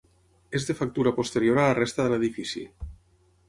[0.59, 2.69] És de factura posterior a la resta de l'edifici.